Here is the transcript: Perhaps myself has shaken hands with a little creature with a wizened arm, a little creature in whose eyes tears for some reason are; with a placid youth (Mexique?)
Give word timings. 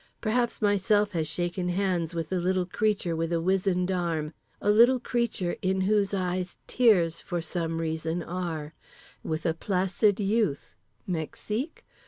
Perhaps 0.19 0.63
myself 0.63 1.11
has 1.11 1.27
shaken 1.27 1.69
hands 1.69 2.15
with 2.15 2.31
a 2.33 2.39
little 2.39 2.65
creature 2.65 3.15
with 3.15 3.31
a 3.31 3.39
wizened 3.39 3.91
arm, 3.91 4.33
a 4.59 4.71
little 4.71 4.99
creature 4.99 5.57
in 5.61 5.81
whose 5.81 6.11
eyes 6.11 6.57
tears 6.65 7.21
for 7.21 7.39
some 7.39 7.77
reason 7.79 8.23
are; 8.23 8.73
with 9.21 9.45
a 9.45 9.53
placid 9.53 10.19
youth 10.19 10.73
(Mexique?) 11.05 11.85